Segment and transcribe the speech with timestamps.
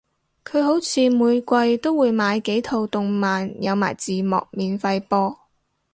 [0.43, 5.37] 佢好似每季都會買幾套動漫有埋字幕免費播